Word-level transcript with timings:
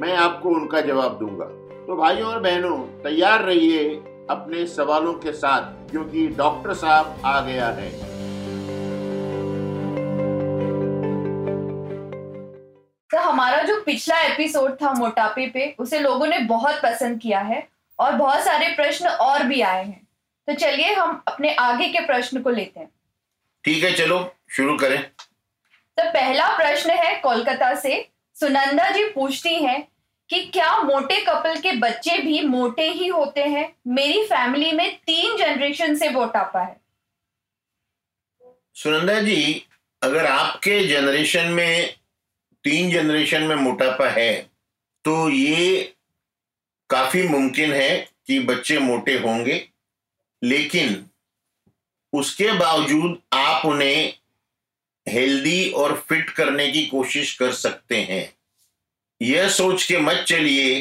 मैं 0.00 0.16
आपको 0.16 0.48
उनका 0.48 0.80
जवाब 0.80 1.18
दूँगा। 1.18 1.44
तो 1.86 1.96
भाइयों 1.96 2.28
और 2.28 2.40
बहनों 2.40 2.76
तैयार 3.02 3.42
रहिए 3.42 3.88
अपने 4.30 4.66
सवालों 4.66 5.12
के 5.14 5.32
साथ 5.32 5.90
क्योंकि 5.90 6.26
डॉक्टर 6.28 6.74
साहब 6.74 7.22
आ 7.24 7.40
गया 7.40 7.66
है। 7.68 7.90
तो 13.10 13.18
हमारा 13.18 13.62
जो 13.62 13.80
पिछला 13.80 14.20
एपिसोड 14.20 14.72
था 14.72 14.92
मोटापे 14.92 15.46
पे 15.46 15.74
उसे 15.78 15.98
लोगों 15.98 16.26
ने 16.26 16.38
बहुत 16.38 16.80
पसंद 16.82 17.20
किया 17.20 17.40
है 17.40 17.66
और 17.98 18.12
बहुत 18.12 18.40
सारे 18.40 18.68
प्रश्न 18.76 19.08
और 19.08 19.42
भी 19.42 19.60
आए 19.60 19.84
हैं। 19.84 20.06
तो 20.48 20.54
चलिए 20.54 20.94
हम 20.94 21.22
अपने 21.28 21.54
आगे 21.54 21.88
के 21.88 22.00
प्रश्न 22.06 22.40
को 22.42 22.50
लेते 22.50 22.80
हैं। 22.80 22.88
ठीक 23.64 23.84
है 23.84 23.92
चलो 23.92 24.18
शुरू 24.50 24.76
करें। 24.78 25.02
तो 25.98 26.10
पहला 26.10 26.48
प्रश्न 26.56 26.90
है 26.90 27.14
कोलकाता 27.20 27.74
से 27.74 28.13
सुनंदा 28.36 28.90
जी 28.90 29.04
पूछती 29.10 29.54
हैं 29.54 29.80
कि 30.30 30.44
क्या 30.46 30.76
मोटे 30.82 31.20
कपल 31.24 31.60
के 31.60 31.72
बच्चे 31.72 32.16
भी 32.18 32.40
मोटे 32.40 32.88
ही 32.90 33.06
होते 33.08 33.42
हैं? 33.42 33.74
मेरी 33.86 34.24
फैमिली 34.24 34.72
में 34.72 34.96
तीन 34.96 35.36
जनरेशन 35.36 35.94
से 35.94 36.08
मोटापा 36.10 36.62
है। 36.62 36.80
सुनंदा 38.74 39.20
जी, 39.20 39.66
अगर 40.02 40.26
आपके 40.26 40.84
जनरेशन 40.86 41.48
में, 41.48 41.94
तीन 42.64 42.90
जनरेशन 42.90 43.42
में 43.42 43.56
मोटापा 43.56 44.08
है 44.10 44.32
तो 45.04 45.28
ये 45.30 45.94
काफ़ी 46.90 47.22
मुमकिन 47.28 47.72
है 47.72 47.96
कि 48.26 48.38
बच्चे 48.40 48.78
मोटे 48.78 49.18
होंगे, 49.18 49.68
लेकिन 50.42 51.04
उसके 52.12 52.52
बावजूद 52.52 53.18
आप 53.32 53.66
उन्हें 53.66 54.12
हेल्दी 55.06 55.70
और 55.70 55.94
फिट 56.08 56.30
करने 56.30 56.70
की 56.72 56.84
कोशिश 56.86 57.34
कर 57.34 57.52
सकते 57.52 58.00
हैं। 58.02 58.32
यह 59.20 59.48
सोच 59.48 59.82
के 59.82 59.98
मत 59.98 60.24
चलिए 60.28 60.80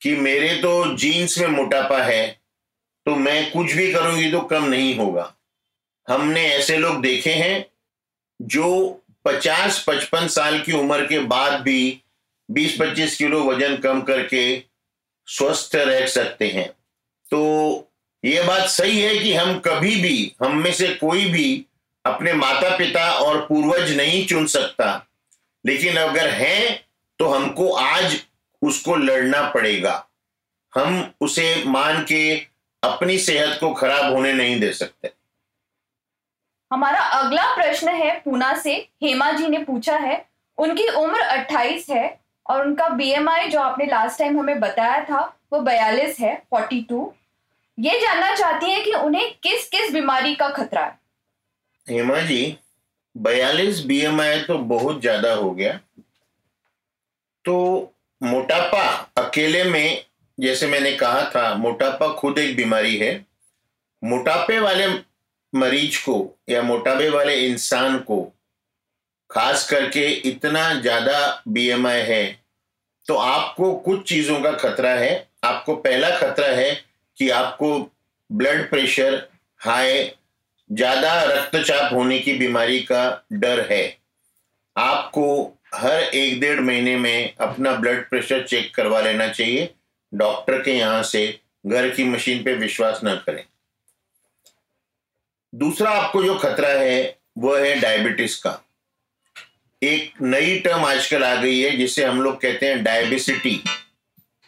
कि 0.00 0.14
मेरे 0.16 0.54
तो 0.56 0.96
जीन्स 0.96 1.38
में 1.38 1.46
मोटापा 1.48 2.02
है 2.02 2.26
तो 3.06 3.14
मैं 3.16 3.50
कुछ 3.50 3.72
भी 3.72 3.92
करूँगी 3.92 4.30
तो 4.30 4.40
कम 4.40 4.64
नहीं 4.64 4.94
होगा। 4.96 5.32
हमने 6.08 6.46
ऐसे 6.46 6.76
लोग 6.76 7.00
देखे 7.02 7.32
हैं 7.32 7.64
जो 8.40 8.68
50-55 9.24 10.28
साल 10.28 10.58
की 10.62 10.72
उम्र 10.72 11.06
के 11.06 11.18
बाद 11.26 11.60
भी 11.60 12.02
20-25 12.48 13.14
किलो 13.14 13.42
वज़न 13.44 13.76
कम 13.76 14.00
करके 14.02 14.62
स्वस्थ 15.28 15.74
रह 15.76 16.06
सकते 16.06 16.48
हैं। 16.48 16.68
तो 17.30 17.90
ये 18.24 18.42
बात 18.42 18.68
सही 18.68 19.00
है 19.00 19.18
कि 19.18 19.32
हम 19.34 19.58
कभी 19.58 19.94
भी, 19.96 20.32
हम 20.42 20.56
में 20.56 20.72
से 20.72 20.88
कोई 20.94 21.24
भी 21.24 21.64
अपने 22.06 22.32
माता 22.32 22.76
पिता 22.76 23.10
और 23.12 23.40
पूर्वज 23.40 23.96
नहीं 23.96 24.26
चुन 24.26 24.46
सकता। 24.46 25.06
लेकिन 25.66 25.96
अगर 25.96 26.28
है 26.28 26.84
तो 27.18 27.28
हमको 27.28 27.72
आज 27.72 28.16
उसको 28.62 28.96
लड़ना 28.96 29.42
पड़ेगा। 29.50 30.06
हम 30.72 31.12
उसे 31.20 31.64
मान 31.66 32.02
के 32.02 32.36
अपनी 32.82 33.18
सेहत 33.18 33.58
को 33.60 33.72
खराब 33.74 34.12
होने 34.12 34.32
नहीं 34.32 34.60
दे 34.60 34.72
सकते। 34.72 35.10
हमारा 36.72 37.00
अगला 37.00 37.54
प्रश्न 37.54 37.88
है 37.88 38.10
पूना 38.20 38.54
से। 38.56 38.74
हेमा 39.02 39.30
जी 39.32 39.48
ने 39.48 39.58
पूछा 39.58 39.96
है, 39.96 40.24
उनकी 40.58 40.88
उम्र 40.88 41.20
28 41.20 41.88
है 41.90 42.20
और 42.46 42.66
उनका 42.66 42.88
बीएमआई 42.88 43.48
जो 43.48 43.60
आपने 43.60 43.86
लास्ट 43.86 44.18
टाइम 44.18 44.38
हमें 44.40 44.60
बताया 44.60 45.04
था, 45.04 45.20
वो 45.52 45.60
बयालीस 45.60 46.20
है 46.20 46.42
42 46.54 47.12
ये 47.78 48.00
जानना 48.00 48.34
चाहती 48.34 48.70
है 48.70 48.80
कि 48.80 48.92
उन्हें 48.92 49.34
किस 49.42 49.68
किस 49.68 49.92
बीमारी 49.92 50.34
का 50.34 50.48
खतरा 50.48 50.84
है। 50.84 51.05
हेमा 51.86 52.20
जी, 52.20 52.56
बयालीस 53.14 53.84
बीएमआई 53.86 54.40
तो 54.40 54.58
बहुत 54.60 55.00
ज़्यादा 55.00 55.32
हो 55.34 55.50
गया। 55.50 55.72
तो 57.44 57.92
मोटापा 58.20 58.86
अकेले 59.18 59.62
में, 59.64 60.04
जैसे 60.38 60.66
मैंने 60.66 60.92
कहा 60.92 61.30
था, 61.30 61.54
मोटापा 61.54 62.08
खुद 62.14 62.38
एक 62.38 62.56
बीमारी 62.56 62.96
है। 62.96 63.14
मोटापे 64.02 64.58
वाले 64.60 64.86
मरीज़ 65.52 65.98
को 66.00 66.16
या 66.48 66.62
मोटापे 66.62 67.08
वाले 67.08 67.34
इंसान 67.46 67.98
को, 68.00 68.22
खास 69.30 69.68
करके 69.70 70.06
इतना 70.28 70.72
ज़्यादा 70.74 71.42
बीएमआई 71.48 72.00
है 72.02 72.24
तो 73.06 73.14
आपको 73.16 73.74
कुछ 73.76 74.08
चीज़ों 74.08 74.40
का 74.42 74.52
खतरा 74.54 74.90
है। 74.90 75.28
आपको 75.44 75.74
पहला 75.76 76.08
खतरा 76.18 76.46
है 76.48 76.70
कि 77.18 77.28
आपको 77.30 77.68
ब्लड 78.30 78.68
प्रेशर 78.70 79.28
हाई 79.60 80.04
ज़्यादा 80.70 81.22
रक्तचाप 81.24 81.92
होने 81.92 82.18
की 82.18 82.32
बीमारी 82.32 82.78
का 82.80 83.26
डर 83.32 83.60
है। 83.72 83.98
आपको 84.76 85.26
हर 85.74 86.00
एक 86.00 86.40
डेढ़ 86.40 86.60
महीने 86.60 86.96
में 86.96 87.34
अपना 87.36 87.72
ब्लड 87.72 88.08
प्रेशर 88.10 88.42
चेक 88.44 88.74
करवा 88.74 89.00
लेना 89.00 89.28
चाहिए। 89.28 89.74
डॉक्टर 90.12 90.62
के 90.62 90.72
यहाँ 90.72 91.02
से 91.02 91.26
घर 91.66 91.88
की 91.90 92.04
मशीन 92.04 92.42
पे 92.44 92.54
विश्वास 92.54 93.00
न 93.04 93.14
करें। 93.26 93.44
दूसरा 95.52 95.90
आपको 95.90 96.22
जो 96.22 96.34
खतरा 96.34 96.68
है, 96.68 97.16
वह 97.38 97.66
है 97.66 97.74
डायबिटीज़ 97.80 98.40
का। 98.42 98.60
एक 99.82 100.22
नई 100.22 100.58
टर्म 100.58 100.84
आजकल 100.84 101.24
आ 101.24 101.34
गई 101.34 101.60
है, 101.60 101.76
जिसे 101.76 102.04
हम 102.04 102.20
लोग 102.22 102.40
कहते 102.40 102.66
हैं 102.66 102.82
डायबिसिटी। 102.84 103.60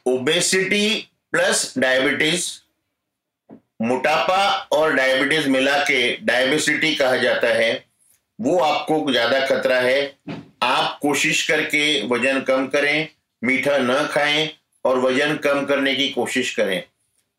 ओबेसिटी 0.07 1.09
प्लस 1.33 1.75
डायबिटीज़ 1.79 2.49
मोटापा 3.81 4.47
और 4.73 4.93
डायबिटीज़ 4.95 5.49
मिला 5.49 5.77
के 5.81 6.01
डायबिसिटी 6.23 6.95
कहा 6.95 7.17
जाता 7.17 7.49
है, 7.49 7.85
वो 8.39 8.59
आपको 8.59 9.11
ज़्यादा 9.11 9.41
खतरा 9.47 9.77
है। 9.77 10.01
आप 10.63 10.99
कोशिश 11.03 11.47
करके 11.49 12.07
वज़न 12.09 12.41
कम 12.41 12.67
करें, 12.67 13.09
मीठा 13.43 13.77
न 13.79 14.07
खाएँ 14.13 14.49
और 14.85 14.99
वज़न 14.99 15.37
कम 15.37 15.65
करने 15.65 15.95
की 15.95 16.09
कोशिश 16.09 16.55
करें। 16.55 16.83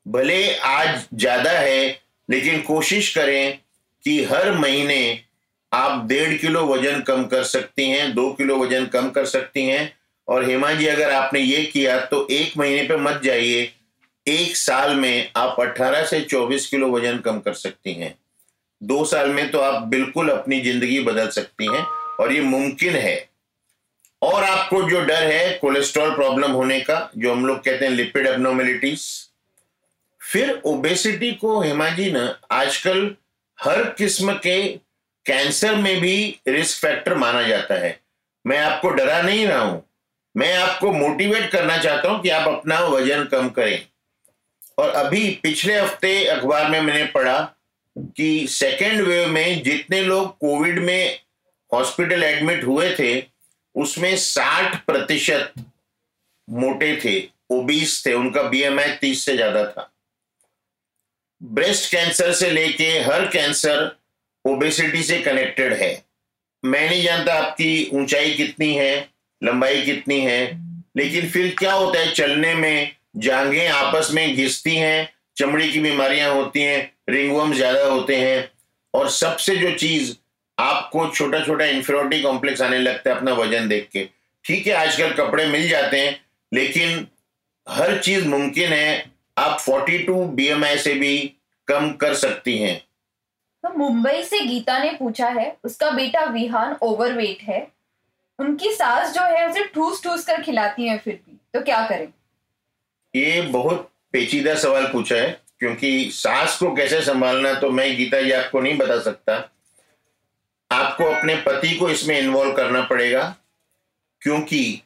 भले 0.05 0.53
आज 0.55 1.05
ज़्यादा 1.13 1.51
है, 1.51 1.99
लेकिन 2.29 2.61
कोशिश 2.61 3.13
करें 3.15 3.57
कि 4.03 4.23
हर 4.23 4.51
महीने 4.51 5.19
आप 5.71 6.05
डेढ़ 6.07 6.33
किलो 6.33 6.65
वज़न 6.65 7.01
कम 7.01 7.23
कर 7.25 7.43
सकती 7.43 7.89
हैं, 7.89 8.13
दो 8.13 8.29
किलो 8.33 8.57
वज़न 8.57 8.85
कम 8.85 9.09
कर 9.09 9.25
सकती 9.25 9.65
हैं। 9.65 9.91
और 10.27 10.45
हेमा 10.45 10.71
जी, 10.71 10.85
अगर 10.87 11.11
आपने 11.11 11.39
ये 11.39 11.63
किया 11.63 11.99
तो 12.05 12.27
एक 12.31 12.57
महीने 12.57 12.83
पे 12.83 12.95
मत 12.97 13.21
जाइए। 13.23 13.71
एक 14.29 14.55
साल 14.57 14.95
में 14.95 15.31
आप 15.35 15.59
18 15.59 16.03
से 16.05 16.21
24 16.21 16.65
किलो 16.65 16.89
वज़न 16.91 17.17
कम 17.17 17.39
कर 17.39 17.53
सकती 17.53 17.93
हैं। 17.93 18.13
दो 18.81 19.03
साल 19.05 19.29
में 19.29 19.49
तो 19.51 19.59
आप 19.59 19.83
बिल्कुल 19.83 20.29
अपनी 20.29 20.59
ज़िंदगी 20.61 20.99
बदल 20.99 21.27
सकती 21.27 21.65
हैं 21.65 21.83
और 22.19 22.33
ये 22.33 22.41
मुमकिन 22.41 22.95
है। 22.95 23.29
और 24.21 24.43
आपको 24.43 24.81
जो 24.89 25.01
डर 25.01 25.23
है, 25.23 25.53
कोलेस्ट्रॉल 25.53 26.15
प्रॉब्लम 26.15 26.51
होने 26.51 26.79
का, 26.79 27.09
जो 27.17 27.33
हम 27.33 27.45
लोग 27.45 27.57
कहते 27.57 27.85
हैं 27.85 27.91
लिपिड 27.91 28.27
एबनोमिलिटीज 28.27 29.07
फिर 30.21 30.61
ओबेसिटी 30.65 31.31
को 31.31 31.59
हेमा 31.61 31.89
जी 31.89 32.11
ना 32.11 32.39
आजकल 32.51 33.15
हर 33.59 33.83
किस्म 33.97 34.33
के 34.33 34.67
कैंसर 35.25 35.75
में 35.75 35.99
भी 36.01 36.39
रिस्क 36.47 36.81
फैक्टर 36.81 37.15
माना 37.15 37.41
जाता 37.43 37.75
है। 37.75 37.99
मैं 38.45 38.59
आपको 38.59 38.89
डरा 38.89 39.21
नहीं 39.21 39.47
रहा 39.47 39.59
हूँ। 39.59 39.83
मैं 40.35 40.53
आपको 40.57 40.91
मोटिवेट 40.91 41.49
करना 41.51 41.77
चाहता 41.77 42.09
हूँ 42.09 42.21
कि 42.21 42.29
आप 42.29 42.47
अपना 42.47 42.79
वज़न 42.79 43.23
कम 43.23 43.49
करें। 43.49 43.85
और 44.79 44.89
अभी 44.89 45.29
पिछले 45.43 45.79
हफ़्ते 45.79 46.25
अखबार 46.25 46.69
में 46.69 46.81
मैंने 46.81 47.05
पढ़ा 47.05 47.39
कि 48.17 48.47
सेकेंड 48.49 49.01
वेव 49.01 49.27
में 49.27 49.63
जितने 49.63 50.01
लोग 50.01 50.37
कोविड 50.37 50.79
में 50.79 51.19
हॉस्पिटल 51.71 52.23
एडमिट 52.23 52.63
हुए 52.63 52.89
थे, 52.99 53.23
उसमें 53.75 54.15
60 54.17 54.75
प्रतिशत 54.85 55.53
मोटे 56.47 56.95
थे 57.05 57.19
ओबीस 57.51 58.05
थे, 58.05 58.13
उनका 58.13 58.43
बीएमआई 58.43 58.91
तीस 58.91 59.25
से 59.25 59.35
ज़्यादा 59.35 59.63
था। 59.65 59.91
ब्रेस्ट 61.41 61.91
कैंसर 61.91 62.31
से 62.33 62.49
लेके 62.51 62.89
हर 62.99 63.25
कैंसर 63.27 63.95
ओबेसिटी 64.45 65.03
से 65.03 65.19
कनेक्टेड 65.21 65.73
है। 65.73 65.91
मैं 66.63 66.89
नहीं 66.89 67.03
जानता 67.03 67.33
आपकी 67.33 67.89
ऊंचाई 67.93 68.33
कितनी 68.33 68.73
है, 68.73 69.09
लंबाई 69.41 69.81
कितनी 69.81 70.19
है, 70.19 70.45
लेकिन 70.97 71.29
फिर 71.29 71.55
क्या 71.59 71.73
होता 71.73 71.99
है, 71.99 72.11
चलने 72.11 72.53
में 72.53 72.95
जांघें 73.17 73.67
आपस 73.67 74.09
में 74.13 74.35
घिसती 74.35 74.75
हैं, 74.75 75.09
चमड़ी 75.37 75.71
की 75.71 75.79
बीमारियाँ 75.79 76.33
होती 76.33 76.61
हैं, 76.61 76.91
रिंगवर्म 77.09 77.53
ज़्यादा 77.53 77.85
होते 77.85 78.15
हैं, 78.15 78.51
और 78.93 79.09
सबसे 79.09 79.55
जो 79.55 79.71
चीज़ 79.71 80.15
आपको 80.59 81.07
छोटा 81.07 81.39
छोटा 81.39 81.65
इंफ्योरिटी 81.65 82.21
कॉम्प्लेक्स 82.21 82.61
आने 82.61 82.79
लगता 82.79 83.09
है 83.09 83.17
अपना 83.17 83.33
वज़न 83.33 83.67
देख 83.67 83.89
के। 83.93 84.09
ठीक 84.45 84.67
है, 84.67 84.73
आजकल 84.73 85.13
कपड़े 85.13 85.45
मिल 85.45 85.67
जाते 85.69 85.99
हैं, 85.99 86.19
लेकिन 86.53 87.07
हर 87.69 87.97
चीज़ 87.97 88.27
मुमकिन 88.27 88.73
है, 88.73 89.11
आप 89.37 89.59
42 89.59 90.25
बीएमआई 90.25 90.77
से 90.77 90.93
भी 90.93 91.17
कम 91.67 91.91
कर 91.91 92.13
सकती 92.13 92.57
हैं। 92.57 92.77
तो 93.63 93.69
मुंबई 93.77 94.23
से 94.23 94.39
गीता 94.39 94.77
ने 94.83 94.91
पूछा 94.91 95.27
है, 95.27 95.55
उसका 95.63 95.89
बेटा 95.91 96.23
विहान 96.23 96.75
ओवरवेट 96.81 97.41
है, 97.41 97.67
उनकी 98.39 98.71
सास 98.71 99.13
जो 99.13 99.21
है 99.21 99.49
उसे 99.49 99.63
ठूस 99.65 100.03
ठूस 100.03 100.25
कर 100.25 100.41
खिलाती 100.41 100.87
है 100.87 100.97
फिर 100.97 101.13
भी 101.13 101.37
तो 101.53 101.61
क्या 101.61 101.87
करें? 101.87 102.07
ये 103.13 103.41
बहुत 103.43 103.89
पेचीदा 104.13 104.53
सवाल 104.55 104.85
पूछा 104.91 105.15
है, 105.15 105.29
क्योंकि 105.59 106.09
सास 106.13 106.57
को 106.59 106.73
कैसे 106.75 107.01
संभालना 107.03 107.53
तो 107.53 107.69
मैं 107.69 107.95
गीता 107.97 108.21
जी 108.21 108.31
आपको 108.33 108.59
नहीं 108.61 108.77
बता 108.77 108.99
सकता। 109.01 109.35
आपको 110.71 111.03
अपने 111.05 111.35
पति 111.37 111.75
को 111.75 111.89
इसमें 111.89 112.19
इन्वॉल्व 112.19 112.53
करना 112.55 112.81
पड़ेगा, 112.83 113.23
क्योंकि 114.21 114.81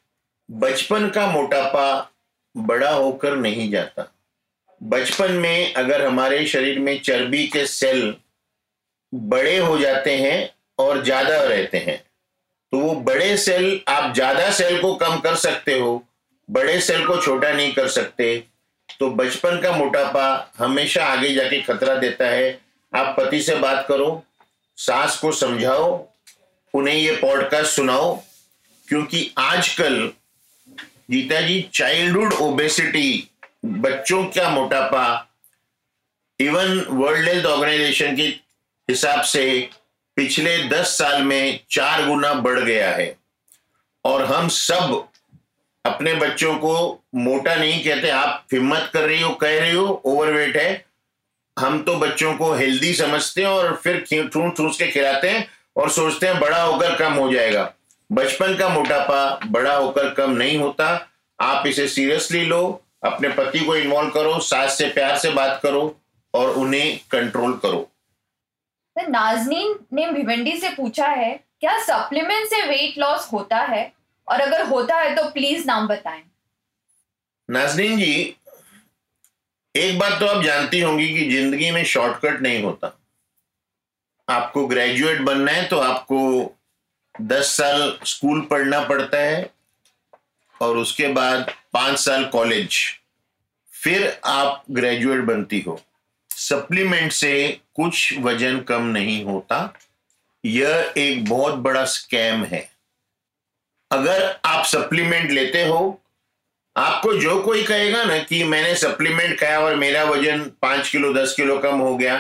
बचपन 0.49 1.07
का 1.09 1.25
मोटापा 1.27 2.09
बड़ा 2.55 2.89
होकर 2.91 3.35
नहीं 3.37 3.69
जाता। 3.71 4.09
बचपन 4.81 5.31
में 5.33 5.73
अगर 5.73 6.05
हमारे 6.05 6.45
शरीर 6.47 6.79
में 6.79 6.99
चर्बी 7.01 7.45
के 7.47 7.65
सेल 7.67 8.15
बड़े 9.13 9.57
हो 9.57 9.77
जाते 9.79 10.15
हैं 10.17 10.49
और 10.79 11.03
ज़्यादा 11.03 11.37
रहते 11.39 11.77
हैं 11.79 11.97
तो 12.73 12.77
वो 12.79 12.93
बड़े 13.01 13.35
सेल, 13.37 13.79
आप 13.87 14.13
ज़्यादा 14.13 14.49
सेल 14.51 14.81
को 14.81 14.93
कम 14.95 15.19
कर 15.19 15.35
सकते 15.37 15.77
हो 15.79 16.03
बड़े 16.49 16.79
सेल 16.81 17.05
को 17.07 17.17
छोटा 17.21 17.51
नहीं 17.51 17.73
कर 17.73 17.87
सकते 17.87 18.35
तो 18.99 19.09
बचपन 19.09 19.59
का 19.61 19.71
मोटापा 19.71 20.51
हमेशा 20.57 21.05
आगे 21.05 21.33
जाके 21.33 21.61
खतरा 21.61 21.95
देता 21.95 22.25
है। 22.25 22.59
आप 22.93 23.15
पति 23.19 23.41
से 23.41 23.55
बात 23.55 23.85
करो, 23.87 24.23
सास 24.77 25.17
को 25.17 25.31
समझाओ, 25.31 25.87
उन्हें 26.73 26.95
ये 26.95 27.15
पॉडकास्ट 27.15 27.71
सुनाओ, 27.71 28.15
क्योंकि 28.87 29.31
आजकल 29.37 30.11
गीता 31.11 31.41
जी 31.41 31.61
चाइल्डहुड 31.73 32.33
ओबेसिटी 32.33 33.29
बच्चों 33.65 34.23
का 34.25 34.49
मोटापा 34.49 35.05
इवन 36.39 36.79
वर्ल्ड 36.89 37.27
हेल्थ 37.27 37.45
ऑर्गेनाइजेशन 37.45 38.15
के 38.15 38.23
हिसाब 38.89 39.21
से 39.21 39.69
पिछले 40.17 40.57
दस 40.69 40.97
साल 40.97 41.21
में 41.23 41.59
चार 41.71 42.05
गुना 42.05 42.33
बढ़ 42.33 42.59
गया 42.59 42.91
है। 42.91 43.15
और 44.05 44.25
हम 44.25 44.47
सब 44.47 45.07
अपने 45.85 46.13
बच्चों 46.15 46.53
को 46.55 46.73
मोटा 47.15 47.55
नहीं 47.55 47.83
कहते, 47.83 48.09
आप 48.09 48.45
हिम्मत 48.53 48.89
कर 48.93 49.01
रही 49.01 49.21
हो, 49.21 49.29
कह 49.31 49.59
रही 49.59 49.75
हो 49.75 50.01
ओवरवेट 50.05 50.57
है, 50.57 50.85
हम 51.57 51.81
तो 51.83 51.95
बच्चों 51.97 52.33
को 52.37 52.51
हेल्दी 52.53 52.93
समझते 52.93 53.41
हैं 53.41 53.47
और 53.47 53.75
फिर 53.83 53.99
ठूस 54.33 54.53
ठूस 54.57 54.77
के 54.77 54.87
खिलाते 54.87 55.29
हैं 55.29 55.47
और 55.75 55.89
सोचते 55.91 56.27
हैं 56.27 56.39
बड़ा 56.39 56.61
होकर 56.61 56.95
कम 56.95 57.13
हो 57.13 57.31
जाएगा। 57.33 57.71
बचपन 58.09 58.55
का 58.57 58.69
मोटापा 58.69 59.39
बड़ा 59.45 59.73
होकर 59.75 60.09
कम 60.13 60.31
नहीं 60.31 60.57
होता। 60.57 60.87
आप 61.39 61.67
इसे 61.67 61.87
सीरियसली 61.87 62.43
लो, 62.45 62.81
अपने 63.03 63.29
पति 63.29 63.59
को 63.59 63.75
इन्वॉल्व 63.75 64.09
करो, 64.09 64.39
सास 64.39 64.77
से 64.77 64.87
प्यार 64.89 65.17
से 65.17 65.29
बात 65.31 65.59
करो 65.63 65.95
और 66.33 66.49
उन्हें 66.51 66.99
कंट्रोल 67.11 67.53
करो। 67.55 67.79
तो 68.95 69.07
नाजनीन 69.09 69.75
ने 69.93 70.05
भिवंडी 70.11 70.57
से 70.57 70.69
पूछा 70.69 71.07
है, 71.07 71.33
क्या 71.59 71.77
सप्लीमेंट 71.83 72.47
से 72.49 72.61
वेट 72.61 72.97
लॉस 72.99 73.29
होता 73.33 73.57
है? 73.57 73.91
और 74.27 74.41
अगर 74.41 74.65
होता 74.65 74.95
है 74.95 75.15
तो 75.15 75.29
प्लीज़ 75.31 75.65
नाम 75.67 75.87
बताएँ। 75.87 76.23
नाजनीन 77.49 77.97
जी, 77.97 78.35
एक 79.75 79.99
बात 79.99 80.19
तो 80.19 80.25
आप 80.25 80.43
जानती 80.43 80.79
होंगी 80.79 81.07
कि 81.09 81.29
ज़िंदगी 81.31 81.71
में 81.71 81.83
शॉर्टकट 81.85 82.41
नहीं 82.41 82.61
होता। 82.63 82.97
आपको 84.27 84.65
ग्रेजुएट 84.67 85.21
बनना 85.21 85.51
है 85.51 85.67
तो 85.67 85.77
आपको 85.79 86.19
दस 87.15 87.55
साल 87.57 87.97
स्कूल 88.05 88.41
पढ़ना 88.41 88.79
पड़ता 88.83 89.17
है 89.17 89.49
और 90.61 90.77
उसके 90.77 91.07
बाद 91.07 91.51
पाँच 91.73 91.97
साल 91.99 92.25
कॉलेज 92.25 92.79
फिर 93.73 94.07
आप 94.25 94.63
ग्रेजुएट 94.71 95.23
बनती 95.25 95.59
हो। 95.59 95.79
सप्लीमेंट 96.29 97.11
से 97.11 97.61
कुछ 97.75 98.17
वज़न 98.19 98.59
कम 98.59 98.83
नहीं 98.83 99.23
होता। 99.25 99.73
यह 100.43 100.93
एक 100.97 101.25
बहुत 101.29 101.53
बड़ा 101.55 101.83
स्कैम 101.85 102.43
है। 102.43 102.69
अगर 103.93 104.23
आप 104.45 104.65
सप्लीमेंट 104.65 105.31
लेते 105.31 105.63
हो, 105.63 105.99
आपको 106.75 107.13
जो 107.13 107.41
कोई 107.41 107.63
कहेगा 107.63 108.03
ना 108.03 108.17
कि 108.19 108.43
मैंने 108.45 108.75
सप्लीमेंट 108.77 109.39
खाया 109.39 109.59
और 109.59 109.75
मेरा 109.77 110.03
वज़न 110.05 110.39
पाँच 110.61 110.89
किलो, 110.89 111.13
दस 111.13 111.33
किलो 111.33 111.57
कम 111.59 111.79
हो 111.79 111.95
गया 111.97 112.17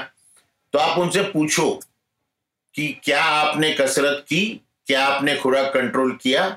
तो 0.73 0.79
आप 0.79 0.97
उनसे 0.99 1.23
पूछो 1.23 1.69
कि 2.75 2.87
क्या 3.03 3.23
आपने 3.23 3.71
कसरत 3.73 4.23
की, 4.29 4.45
क्या 4.87 5.05
आपने 5.05 5.35
खुराक 5.35 5.73
कंट्रोल 5.73 6.17
किया? 6.21 6.47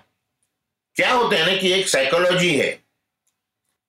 क्या 0.97 1.13
होता 1.13 1.37
है 1.37 1.47
ना 1.47 1.57
कि 1.57 1.73
एक 1.73 1.89
साइकोलॉजी 1.89 2.55
है। 2.57 2.71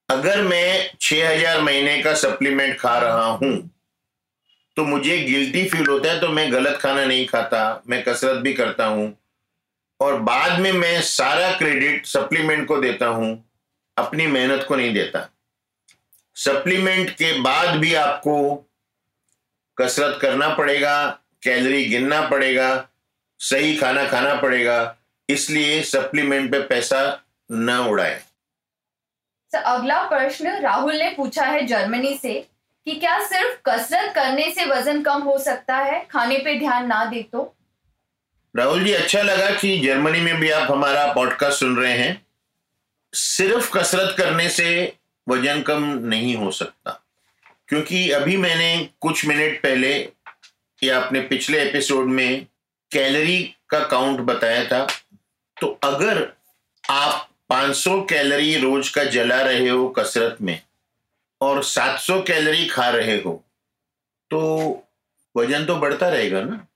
अगर 0.09 0.41
मैं 0.43 0.89
छह 1.01 1.29
हज़ार 1.29 1.61
महीने 1.61 2.01
का 2.03 2.13
सप्लीमेंट 2.15 2.77
खा 2.79 2.97
रहा 2.99 3.25
हूँ 3.25 3.69
तो 4.77 4.83
मुझे 4.85 5.17
गिल्टी 5.19 5.67
फील 5.69 5.87
होता 5.87 6.11
है 6.11 6.19
तो 6.21 6.27
मैं 6.29 6.51
गलत 6.53 6.77
खाना 6.77 7.05
नहीं 7.05 7.25
खाता, 7.27 7.83
मैं 7.87 8.03
कसरत 8.03 8.41
भी 8.41 8.53
करता 8.53 8.85
हूँ। 8.85 9.13
और 9.99 10.19
बाद 10.21 10.59
में 10.59 10.71
मैं 10.71 11.01
सारा 11.01 11.51
क्रेडिट 11.57 12.05
सप्लीमेंट 12.05 12.67
को 12.67 12.77
देता 12.77 13.05
हूँ, 13.05 13.43
अपनी 13.97 14.27
मेहनत 14.27 14.65
को 14.67 14.75
नहीं 14.75 14.93
देता। 14.93 15.27
सप्लीमेंट 16.35 17.09
के 17.11 17.31
बाद 17.41 17.75
भी 17.75 17.93
आपको 17.95 18.55
कसरत 19.77 20.19
करना 20.21 20.49
पड़ेगा 20.55 21.07
कैलोरी 21.43 21.83
गिनना 21.85 22.21
पड़ेगा, 22.29 22.87
सही 23.39 23.75
खाना 23.77 24.07
खाना 24.07 24.33
पड़ेगा, 24.35 24.95
इसलिए 25.29 25.81
सप्लीमेंट 25.83 26.51
पे 26.51 26.59
पैसा 26.59 27.01
न 27.49 27.77
उड़ाए। 27.89 28.21
अगला 29.51 30.01
प्रश्न 30.09 30.59
राहुल 30.61 30.95
ने 30.95 31.09
पूछा 31.09 31.45
है 31.45 31.65
जर्मनी 31.65 32.17
से 32.17 32.33
कि 32.87 32.95
क्या 32.95 33.19
सिर्फ़ 33.25 33.57
कसरत 33.65 34.13
करने 34.15 34.49
से 34.51 34.65
वज़न 34.65 35.01
कम 35.03 35.21
हो 35.21 35.37
सकता 35.37 35.77
है? 35.77 35.99
खाने 36.11 36.37
पे 36.37 36.57
ध्यान 36.59 36.87
ना 36.87 37.03
दे 37.05 37.21
तो। 37.23 37.53
राहुल 38.57 38.83
जी 38.83 38.91
अच्छा 38.91 39.21
लगा 39.21 39.49
कि 39.51 39.77
जर्मनी 39.79 40.19
में 40.21 40.39
भी 40.39 40.49
आप 40.49 40.71
हमारा 40.71 41.13
पॉडकास्ट 41.13 41.59
सुन 41.59 41.77
रहे 41.77 41.97
हैं। 41.97 42.25
सिर्फ़ 43.13 43.71
कसरत 43.71 44.15
करने 44.17 44.49
से 44.49 44.93
वज़न 45.29 45.61
कम 45.61 45.83
नहीं 45.83 46.35
हो 46.35 46.51
सकता। 46.51 46.91
क्योंकि 47.67 48.11
अभी 48.11 48.37
मैंने 48.37 48.89
कुछ 49.01 49.25
मिनट 49.25 49.61
पहले 49.63 50.09
या 50.83 51.01
अपने 51.01 51.21
पिछले 51.21 51.61
एपिसोड 51.61 52.05
में 52.05 52.45
कैलोरी 52.91 53.55
का 53.69 53.79
काउंट 53.79 54.19
बताया 54.19 54.65
था। 54.65 54.87
तो 55.61 55.79
अगर 55.83 56.33
आप 56.89 57.29
500 57.49 58.01
कैलोरी 58.09 58.55
रोज 58.55 58.89
का 58.89 59.03
जला 59.03 59.41
रहे 59.41 59.69
हो 59.69 59.89
कसरत 59.89 60.37
में 60.41 60.61
और 61.41 61.63
700 61.63 62.21
कैलोरी 62.21 62.65
खा 62.67 62.89
रहे 62.89 63.17
हो 63.21 63.43
तो 64.29 64.39
वज़न 65.37 65.65
तो 65.65 65.75
बढ़ता 65.75 66.09
रहेगा 66.09 66.41
ना। 66.41 66.67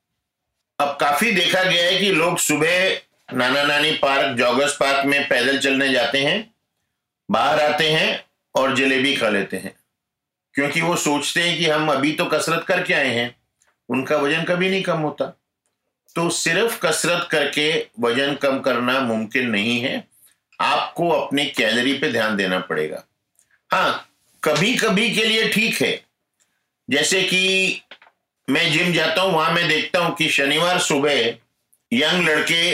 अब 0.81 0.97
काफ़ी 1.01 1.31
देखा 1.31 1.63
गया 1.63 1.85
है 1.85 1.97
कि 1.97 2.11
लोग 2.11 2.37
सुबह 2.37 3.01
नाना 3.33 3.63
नानी 3.63 3.91
पार्क, 3.91 4.37
जॉगर्स 4.37 4.75
पार्क 4.75 5.05
में 5.05 5.27
पैदल 5.27 5.57
चलने 5.57 5.89
जाते 5.89 6.17
हैं, 6.17 6.53
बाहर 7.31 7.61
आते 7.61 7.89
हैं 7.89 8.25
और 8.55 8.75
जलेबी 8.75 9.15
खा 9.15 9.29
लेते 9.29 9.57
हैं। 9.57 9.75
क्योंकि 10.53 10.81
वो 10.81 10.95
सोचते 10.95 11.41
हैं 11.41 11.57
कि 11.57 11.67
हम 11.67 11.91
अभी 11.91 12.11
तो 12.11 12.25
कसरत 12.25 12.65
करके 12.67 12.93
आए 12.93 13.07
हैं, 13.07 13.35
उनका 13.89 14.17
वज़न 14.17 14.43
कभी 14.43 14.69
नहीं 14.69 14.83
कम 14.83 14.97
होता। 14.97 15.25
तो 16.15 16.29
सिर्फ़ 16.29 16.79
कसरत 16.79 17.27
करके 17.31 17.87
वज़न 17.99 18.35
कम 18.35 18.59
करना 18.59 18.99
मुमकिन 18.99 19.49
नहीं 19.49 19.79
है, 19.79 20.07
आपको 20.61 21.09
अपनी 21.09 21.45
कैलोरी 21.45 21.93
पे 21.93 22.11
ध्यान 22.11 22.35
देना 22.35 22.59
पड़ेगा। 22.59 23.03
हाँ 23.71 24.09
कभी 24.43 24.75
कभी 24.75 25.11
के 25.11 25.25
लिए 25.25 25.49
ठीक 25.49 25.81
है। 25.81 26.05
जैसे 26.89 27.23
कि 27.23 27.81
मैं 28.51 28.71
जिम 28.71 28.93
जाता 28.93 29.21
हूँ, 29.21 29.33
वहाँ 29.33 29.53
मैं 29.53 29.67
देखता 29.67 29.99
हूँ 29.99 30.15
कि 30.15 30.29
शनिवार 30.29 30.79
सुबह 30.79 31.19
यंग 31.93 32.27
लड़के 32.27 32.71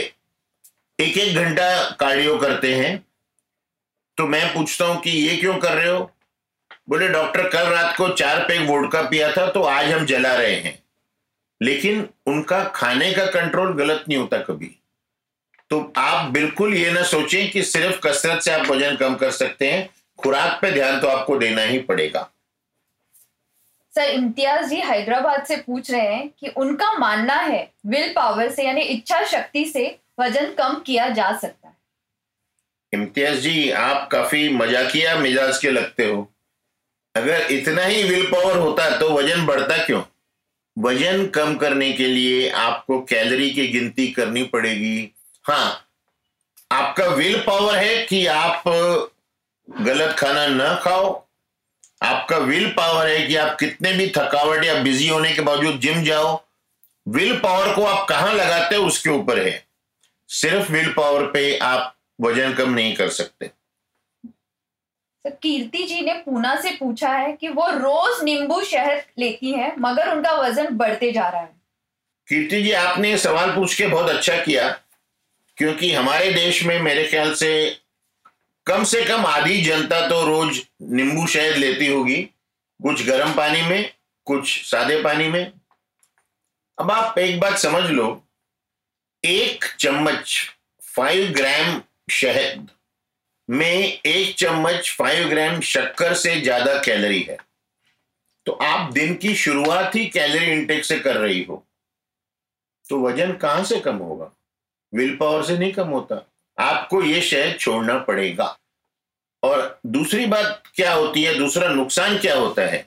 एक 1.00 1.18
एक 1.18 1.36
घंटा 1.36 1.90
कार्डियो 1.90 2.38
करते 2.38 2.76
हैं। 2.76 3.06
तो 4.18 4.28
मैं 4.28 4.54
पूछता 4.54 4.86
हूँ 4.86 5.02
कि 5.02 5.10
ये 5.10 5.38
क्यों 5.38 5.58
कर 5.58 5.74
रहे 5.74 5.88
हो? 5.88 6.12
बोले, 6.90 7.08
डॉक्टर, 7.08 7.50
कल 7.50 7.64
रात 7.64 7.98
को 7.98 8.10
चार 8.10 8.40
पैक 8.40 8.62
वोडका 8.62 9.02
पिया 9.02 9.32
था 9.32 9.50
तो 9.52 9.64
आज 9.64 9.92
हम 9.92 10.06
जला 10.06 10.36
रहे 10.36 10.56
हैं। 10.56 10.84
लेकिन 11.62 12.10
उनका 12.26 12.64
खाने 12.64 13.14
का 13.14 13.26
कंट्रोल 13.26 13.74
गलत 13.74 14.06
नहीं 14.10 14.20
होता 14.20 14.38
कभी। 14.38 14.76
तो 15.70 15.94
आप 15.98 16.32
बिल्कुल 16.32 16.74
ये 16.74 16.92
ना 16.92 17.04
सोचें 17.04 17.52
कि 17.52 17.64
सिर्फ़ 17.64 18.00
कसरत 18.00 18.42
से 18.42 18.52
आप 18.52 18.68
वज़न 18.68 18.96
कम 18.96 19.16
कर 19.16 19.32
सकते 19.32 19.72
हैं। 19.72 19.90
खुराक 20.18 20.60
पे 20.62 20.72
ध्यान 20.72 21.00
तो 21.00 21.08
आपको 21.08 21.38
देना 21.38 21.62
ही 21.62 21.80
पड़ेगा। 21.80 22.32
सर 23.98 24.10
इम्तियाज़ 24.12 24.68
जी 24.70 24.76
हैदराबाद 24.76 25.46
से 25.46 25.56
पूछ 25.58 25.90
रहे 25.92 26.02
हैं 26.02 26.28
कि 26.40 26.48
उनका 26.58 26.92
मानना 27.00 27.36
है 27.36 27.72
विल 27.86 28.12
पावर 28.16 28.50
से, 28.50 28.64
यानी 28.64 28.82
इच्छा 28.82 29.24
शक्ति 29.26 29.66
से 29.66 30.00
वज़न 30.20 30.54
कम 30.54 30.76
किया 30.86 31.08
जा 31.10 31.32
सकता 31.38 31.68
है। 31.68 31.76
इम्तियाज़ 32.94 33.40
जी, 33.40 33.70
आप 33.72 34.08
काफ़ी 34.12 34.50
मजाकिया 34.50 35.16
मिजाज 35.16 35.58
के 35.58 35.72
लगते 35.72 36.06
हो। 36.06 36.22
अगर 37.16 37.52
इतना 37.52 37.84
ही 37.84 38.04
विल 38.04 38.26
पावर 38.32 38.58
होता 38.58 38.90
तो 38.98 39.10
वज़न 39.10 39.46
बढ़ता 39.46 39.84
क्यों? 39.86 40.02
वज़न 40.78 41.28
कम 41.28 41.56
करने 41.58 41.92
के 41.94 42.08
लिए 42.08 42.50
आपको 42.50 43.00
कैलोरी 43.02 43.50
की 43.50 43.68
गिनती 43.68 44.08
करनी 44.08 44.44
पड़ेगी। 44.44 45.12
हाँ 45.46 45.88
आपका 46.72 47.08
विल 47.08 47.40
पावर 47.42 47.76
है 47.76 48.06
कि 48.06 48.26
आप 48.28 48.64
गलत 49.68 50.16
खाना 50.20 50.48
ना 50.48 50.76
खाओ। 50.76 51.27
आपका 52.02 52.38
विल 52.38 52.68
पावर 52.72 53.08
है 53.08 53.26
कि 53.28 53.36
आप 53.36 53.58
कितने 53.60 53.94
भी 53.94 54.08
थकावट 54.18 54.64
या 54.66 54.74
बिज़ी 54.84 55.08
होने 55.08 55.32
के 55.32 55.42
बावजूद 55.42 55.80
जिम 55.80 56.04
जाओ 56.04 56.36
विल 57.08 57.38
पावर 57.40 57.74
को 57.76 57.84
आप 57.84 58.08
कहाँ 58.08 58.34
लगाते 58.34 58.76
हो 58.76 58.86
उसके 58.86 59.10
ऊपर 59.10 59.40
है। 59.40 59.64
सिर्फ़ 60.30 60.72
विल 60.72 60.92
पावर 60.94 61.26
पे 61.26 61.58
आप 61.58 61.96
वज़न 62.22 62.54
कम 62.54 62.74
नहीं 62.74 62.96
कर 62.96 63.10
सकते। 63.10 63.48
तो 65.26 65.30
कीर्ति 65.42 65.84
जी 65.84 66.02
ने 66.02 66.14
पूना 66.16 66.56
से 66.62 66.72
पूछा 66.72 67.10
है 67.10 67.32
कि 67.32 67.48
वो 67.50 67.70
रोज 67.70 68.24
नींबू 68.24 68.62
शहद 68.64 69.04
लेती 69.20 69.52
हैं 69.52 69.74
मगर 69.80 70.12
उनका 70.12 70.32
वज़न 70.32 70.76
बढ़ते 70.78 71.12
जा 71.12 71.28
रहा 71.28 71.42
है। 71.42 71.56
कीर्ति 72.28 72.62
जी 72.64 72.72
आपने 72.72 73.18
सवाल 73.18 73.56
पूछ 73.56 73.76
के 73.76 73.88
बहुत 73.88 74.10
अच्छा 74.10 74.38
किया 74.38 74.70
क्योंकि 75.58 75.92
हमारे 75.94 76.32
देश 76.32 76.64
में 76.64 76.80
मेरे 76.80 77.04
ख्याल 77.04 77.34
से 77.34 77.50
कम 78.68 78.84
से 78.84 79.04
कम 79.06 79.26
आधी 79.26 79.62
जनता 79.62 80.00
तो 80.10 80.24
रोज 80.26 80.62
नींबू 80.82 81.26
शहद 81.28 81.58
लेती 81.58 81.88
होगी। 81.88 82.22
कुछ 82.80 83.06
गर्म 83.08 83.34
पानी 83.34 83.62
में, 83.62 83.92
कुछ 84.28 84.50
सादे 84.66 85.02
पानी 85.04 85.28
में। 85.28 85.52
अब 86.78 86.92
आप 86.92 87.18
एक 87.20 87.40
बात 87.40 87.58
समझ 87.58 87.84
लो, 87.84 88.08
एक 89.24 89.66
चम्मच 89.80 90.38
फाइव 90.96 91.32
ग्राम 91.34 91.82
शहद 92.12 92.70
में 93.50 93.66
एक 93.66 94.36
चम्मच 94.36 94.90
फाइव 94.98 95.28
ग्राम 95.30 95.60
शक्कर 95.64 96.14
से 96.16 96.40
ज़्यादा 96.42 96.78
कैलोरी 96.82 97.22
है। 97.22 97.38
तो 98.46 98.52
आप 98.54 98.92
दिन 98.94 99.16
की 99.16 99.36
शुरुआत 99.36 99.96
ही 99.96 100.06
कैलोरी 100.08 100.52
इंटेक 100.52 100.86
से 100.86 101.00
कर 101.00 101.18
रही 101.18 101.44
हो। 101.44 101.64
तो 102.86 103.00
वज़न 103.02 103.34
कहाँ 103.34 103.64
से 103.64 103.80
कम 103.80 103.96
होगा? 103.98 104.32
विल 104.94 105.16
पावर 105.16 105.44
से 105.44 105.58
नहीं 105.58 105.74
कम 105.74 105.88
होता। 105.88 106.26
आपको 106.58 107.02
ये 107.04 107.22
शहद 107.22 107.58
छोड़ना 107.60 107.98
पड़ेगा। 108.00 108.56
और 109.44 109.80
दूसरी 109.86 110.26
बात 110.26 110.64
क्या 110.76 110.94
होती 110.94 111.24
है, 111.24 111.34
दूसरा 111.36 111.68
नुकसान 111.70 112.18
क्या 112.18 112.36
होता 112.36 112.62
है? 112.62 112.86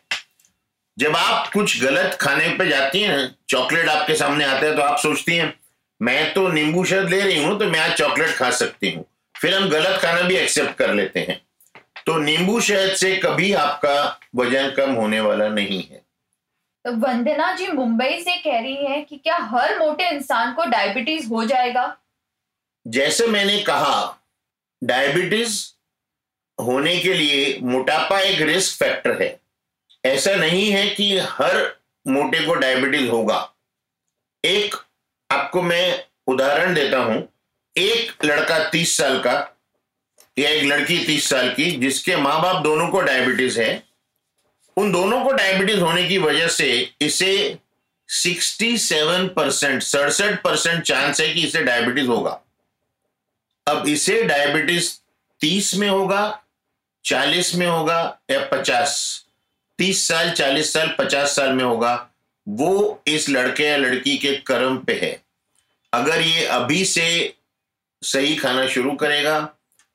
जब 0.97 1.17
आप 1.17 1.51
कुछ 1.53 1.83
गलत 1.83 2.17
खाने 2.21 2.49
पे 2.49 2.69
जाती 2.69 3.01
हैं, 3.01 3.37
चॉकलेट 3.49 3.89
आपके 3.89 4.15
सामने 4.15 4.45
आते 4.45 4.67
हैं 4.67 4.77
तो 4.77 4.83
आप 4.83 4.99
सोचती 4.99 5.37
हैं, 5.37 5.53
मैं 6.01 6.33
तो 6.35 6.49
नींबू 6.49 6.85
शहद 6.85 7.11
ले 7.11 7.21
रही 7.21 7.45
हूँ 7.45 7.59
तो 7.59 7.67
मैं 7.67 7.81
आज 7.81 7.97
चॉकलेट 7.99 8.35
खा 8.37 8.51
सकती 8.51 8.91
हूँ। 8.91 9.05
फिर 9.35 9.55
हम 9.55 9.69
गलत 9.69 10.01
खाना 10.01 10.23
भी 10.23 10.37
एक्सेप्ट 10.37 10.75
कर 10.75 10.95
लेते 10.95 11.21
हैं। 11.21 11.41
तो 12.07 12.17
नींबू 12.19 12.61
शहद 12.61 12.95
से 12.97 13.15
कभी 13.17 13.53
आपका 13.53 14.21
वज़न 14.37 14.71
कम 14.71 14.93
होने 14.93 15.21
वाला 15.21 15.49
नहीं 15.49 15.83
है। 15.83 16.03
तो 16.85 16.93
वंदना 16.99 17.53
जी 17.53 17.67
मुंबई 17.67 18.21
से 18.21 18.37
कह 18.37 18.59
रही 18.59 18.87
है 18.87 19.01
कि 19.03 19.17
क्या 19.17 19.37
हर 19.51 19.79
मोटे 19.79 20.09
इंसान 20.11 20.53
को 20.53 20.65
डायबिटीज़ 20.65 21.29
हो 21.29 21.45
जाएगा? 21.45 21.85
जैसे 22.87 23.27
मैंने 23.27 23.63
कहा 23.63 24.25
डायबिटीज़ 24.85 25.67
होने 26.61 27.01
के 27.01 27.15
लिए 27.15 27.59
मोटापा 27.63 28.21
एक 28.21 28.41
रिस्क 28.41 28.79
फैक्टर 28.79 29.23
है। 29.23 29.41
ऐसा 30.05 30.35
नहीं 30.35 30.71
है 30.71 30.89
कि 30.89 31.19
हर 31.19 31.81
मोटे 32.09 32.47
को 32.47 32.55
डायबिटीज़ 32.55 33.09
होगा। 33.09 33.55
एक, 34.45 34.75
आपको 35.31 35.63
मैं 35.63 36.05
उदाहरण 36.27 36.75
देता 36.75 36.99
हूँ। 36.99 37.29
एक 37.77 38.25
लड़का 38.25 38.69
तीस 38.69 38.97
साल 38.97 39.21
का 39.21 39.57
या 40.39 40.51
एक 40.51 40.65
लड़की 40.65 41.05
तीस 41.05 41.29
साल 41.29 41.55
की, 41.55 41.71
जिसके 41.71 42.17
माँ 42.17 42.43
बाप 42.43 42.63
दोनों 42.63 42.89
को 42.89 43.01
डायबिटीज़ 43.01 43.61
है। 43.61 43.83
उन 44.77 44.93
दोनों 44.93 45.25
को 45.25 45.33
डायबिटीज़ 45.33 45.81
होने 45.81 46.09
की 46.09 46.19
वजह 46.19 46.49
से 46.49 46.95
इसे 47.01 47.59
67 48.09 49.29
परसेंट 49.29 49.83
सड़सठ 49.83 50.43
परसेंट 50.43 50.83
चांस 50.83 51.21
है 51.21 51.35
कि 51.35 51.47
इसे 51.47 51.63
डायबिटीज़ 51.63 52.07
होगा। 52.07 52.43
अब 53.71 53.89
इसे 53.89 54.23
डायबिटीज़ 54.23 54.93
30 55.41 55.75
में 55.75 55.89
होगा 55.89 56.43
40 57.05 57.55
में 57.55 57.67
होगा 57.67 58.21
या 58.31 58.51
50 58.51 59.25
30 59.79 60.09
साल 60.09 60.31
40 60.31 60.73
साल 60.73 60.97
50 60.99 61.37
साल 61.37 61.53
में 61.53 61.65
होगा। 61.65 62.11
वो 62.49 63.03
इस 63.07 63.29
लड़के 63.29 63.65
या 63.65 63.77
लड़की 63.77 64.19
के 64.19 64.35
कर्म 64.37 64.79
पे 64.79 64.93
है। 64.93 65.23
अगर 65.93 66.21
ये 66.21 66.45
अभी 66.45 66.85
से 66.85 67.37
सही 68.03 68.37
खाना 68.37 68.67
शुरू 68.67 68.93
करेगा, 68.93 69.39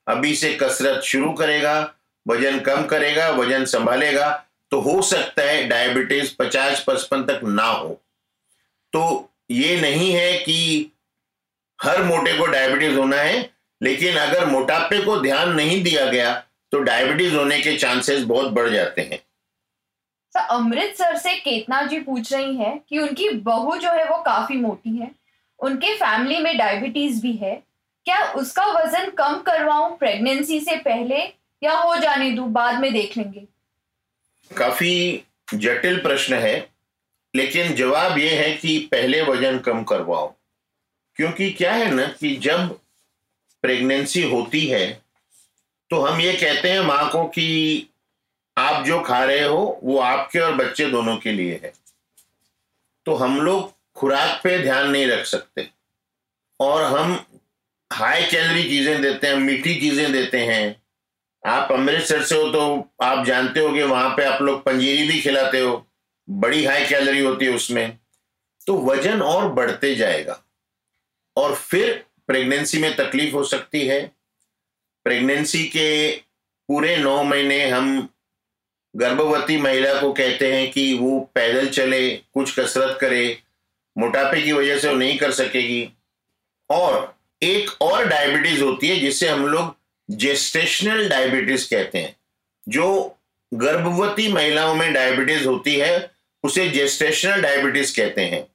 अभी 0.08 0.36
से 0.36 0.54
कसरत 0.54 1.04
शुरू 1.04 1.34
करेगा, 1.34 1.96
वज़न 2.28 2.60
कम 2.60 2.86
करेगा, 2.86 3.30
वज़न 3.30 3.66
संभालेगा 3.66 4.46
तो 4.72 4.80
हो 4.80 5.02
सकता 5.02 5.44
है 5.44 5.68
डायबिटीज़ 5.68 6.32
पचास, 6.40 6.84
पचपन 6.88 7.24
तक 7.24 7.40
ना 7.44 7.66
हो। 7.66 8.02
तो 8.94 9.32
ये 9.52 9.82
नहीं 9.82 10.12
है 10.12 10.34
कि 10.38 10.92
हर 11.84 12.04
मोटे 12.04 12.38
को 12.38 12.46
डायबिटीज़ 12.46 12.96
होना 12.96 13.18
है 13.18 13.55
लेकिन 13.82 14.18
अगर 14.18 14.46
मोटापे 14.46 15.00
को 15.02 15.18
ध्यान 15.22 15.54
नहीं 15.54 15.82
दिया 15.84 16.06
गया 16.06 16.34
तो 16.72 16.80
डायबिटीज़ 16.80 17.36
होने 17.36 17.60
के 17.60 17.76
चांसेस 17.78 18.24
बहुत 18.24 18.52
बढ़ 18.52 18.70
जाते 18.70 19.02
हैं। 19.02 19.20
अमृतसर 20.36 21.18
से 21.18 21.36
केतना 21.36 21.82
जी 21.82 22.00
पूछ 22.00 22.34
रही 22.34 22.56
हैं 22.56 22.80
कि 22.90 22.98
उनकी 22.98 23.30
बहू 23.42 23.76
जो 23.78 23.92
है 23.92 24.04
वो 24.06 24.18
काफ़ी 24.24 24.56
मोटी 24.58 24.98
है 24.98 25.10
उनके 25.60 25.94
फैमिली 25.96 26.38
में 26.38 26.58
डायबिटीज़ 26.58 27.22
भी 27.22 27.34
है। 27.34 27.56
क्या 28.06 28.20
उसका 28.34 28.66
वज़न 28.74 29.10
कम 29.10 29.38
करवाऊं 29.42 29.96
प्रेगनेंसी 29.98 30.60
से 30.60 30.76
पहले 30.78 31.20
या 31.62 31.74
हो 31.74 31.96
जाने 31.96 32.30
दू 32.32 32.46
बाद 32.46 32.80
में 32.80 32.92
देख 32.94 33.18
लेंगे। 33.18 33.48
काफ़ी 34.52 35.24
जटिल 35.54 36.00
प्रश्न 36.00 36.34
है 36.36 36.56
लेकिन 37.34 37.74
जवाब 37.76 38.18
ये 38.18 38.36
है 38.36 38.52
कि 38.54 38.78
पहले 38.92 39.22
वज़न 39.22 39.58
कम 39.60 39.84
करवाओ। 39.84 40.28
क्योंकि 41.18 41.50
क्या 41.52 41.72
है 41.74 41.90
ना 41.92 42.06
कि 42.20 42.36
जब 42.36 42.78
प्रेगनेंसी 43.66 44.30
होती 44.32 44.66
है 44.68 44.86
तो 45.92 46.00
हम 46.02 46.20
ये 46.22 46.34
कहते 46.34 46.70
हैं 46.70 46.80
माँ 46.82 47.10
को 47.12 47.24
कि 47.28 47.88
आप 48.58 48.86
जो 48.86 49.00
खा 49.02 49.24
रहे 49.24 49.44
हो, 49.44 49.80
वो 49.84 49.98
आपके 50.00 50.40
और 50.40 50.54
बच्चे 50.56 50.86
दोनों 50.86 51.16
के 51.18 51.32
लिए 51.32 51.60
है। 51.64 51.72
तो 53.06 53.16
हम 53.16 53.40
लोग 53.42 53.74
खुराक 53.96 54.40
पे 54.44 54.58
ध्यान 54.60 54.90
नहीं 54.90 55.08
रख 55.08 55.26
सकते। 55.26 55.68
और 56.60 56.84
हम 56.84 57.14
हाई 57.92 58.24
कैलोरी 58.24 58.64
चीज़ें 58.64 59.02
देते 59.02 59.28
हैं, 59.28 59.36
मीठी 59.36 59.76
चीज़ें 59.80 60.12
देते 60.12 60.40
हैं। 60.40 60.82
आप 61.44 61.72
अमृतसर 61.72 62.24
से 62.24 62.36
हो 62.36 62.50
तो 62.52 62.90
आप 63.04 63.26
जानते 63.26 63.60
हो 63.60 63.74
कि 63.74 63.84
वहाँ 63.84 64.10
पे 64.18 64.26
आप 64.26 64.42
लोग 64.42 64.64
पंजीरी 64.64 65.08
भी 65.08 65.22
खिलाते 65.22 65.60
हो, 65.60 65.86
बड़ी 66.28 66.66
हाई 66.66 66.86
कैलोरी 66.86 67.20
होती 67.20 67.46
है 67.46 67.56
उसमें। 67.56 67.98
तो 68.68 68.78
वज़न 68.86 69.22
और 69.22 69.52
बढ़ते 69.52 69.96
जाएगा। 69.96 70.42
और 71.38 71.56
फिर 71.56 72.04
प्रेगनेंसी 72.28 72.78
में 72.78 72.96
तकलीफ़ 72.96 73.34
हो 73.34 73.44
सकती 73.44 73.88
है। 73.88 74.12
प्रेगनेंसी 75.04 75.64
के 75.64 76.18
पूरे 76.68 76.98
नौ 76.98 77.24
महीने 77.24 77.70
हम 77.70 78.10
गर्भवती 78.96 79.58
महिला 79.58 80.02
को 80.02 80.14
कहते 80.14 80.54
हैं 80.54 80.72
कि 80.72 80.94
वो 80.94 81.20
पैदल 81.20 81.70
चले, 81.70 82.16
कुछ 82.16 82.60
कसरत 82.60 82.98
करे, 83.02 83.42
मोटापे 83.98 84.42
की 84.42 84.52
वजह 84.52 84.80
से 84.80 84.90
वो 84.90 84.96
नहीं 84.96 85.18
कर 85.18 85.32
सकेगी। 85.32 85.90
और 86.70 87.16
एक 87.44 87.82
और 87.82 88.06
डायबिटीज़ 88.06 88.64
होती 88.64 88.88
है 88.88 89.00
जिसे 89.00 89.30
हम 89.30 89.48
लोग 89.48 89.78
जेस्टेशनल 90.10 91.10
डायबिटीज़ 91.10 91.70
कहते 91.70 92.00
हैं। 92.00 92.16
जो 92.70 93.18
गर्भवती 93.54 94.34
महिलाओं 94.34 94.76
में 94.76 94.94
डायबिटीज़ 94.94 95.48
होती 95.48 95.76
है, 95.76 96.12
उसे 96.44 96.70
जेस्टेशनल 96.70 97.42
डायबिटीज़ 97.42 97.98
कहते 97.98 98.22
हैं। 98.22 98.48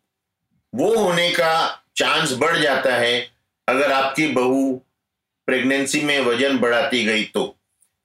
वो 0.75 0.97
होने 0.97 1.31
का 1.31 1.85
चांस 1.97 2.33
बढ़ 2.33 2.59
जाता 2.59 2.95
है। 2.95 3.40
अगर 3.71 3.93
आपकी 3.93 4.27
बहू 4.33 4.73
प्रेगनेंसी 5.49 6.01
में 6.01 6.19
वज़न 6.21 6.59
बढ़ाती 6.59 7.05
गई 7.05 7.25
तो। 7.25 7.55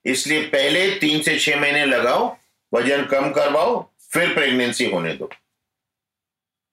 इसलिए 0.04 0.42
पहले 0.48 0.88
तीन 0.98 1.20
से 1.22 1.38
छह 1.38 1.60
महीने 1.60 1.84
लगाओ 1.86 2.24
वज़न 2.72 3.04
कम 3.06 3.30
करवाओ 3.30 3.80
फिर 4.12 4.34
प्रेगनेंसी 4.34 4.90
होने 4.90 5.12
दो। 5.12 5.30